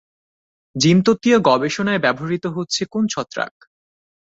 জিনতত্ত্বীয় 0.75 1.37
গবেষণায় 1.47 2.03
ব্যবহৃত 2.05 2.45
হচ্ছে 2.47 2.81
কোন 2.85 3.03
ছত্রাক? 3.07 3.53